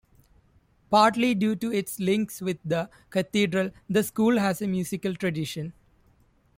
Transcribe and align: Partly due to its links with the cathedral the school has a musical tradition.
Partly 0.89 1.35
due 1.35 1.55
to 1.57 1.71
its 1.71 1.99
links 1.99 2.41
with 2.41 2.57
the 2.65 2.89
cathedral 3.11 3.69
the 3.87 4.01
school 4.01 4.39
has 4.39 4.59
a 4.59 4.65
musical 4.67 5.13
tradition. 5.13 5.73